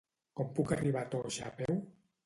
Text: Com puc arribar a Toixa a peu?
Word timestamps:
Com 0.39 0.49
puc 0.61 0.73
arribar 0.77 1.05
a 1.05 1.11
Toixa 1.13 1.49
a 1.51 1.55
peu? 1.63 1.81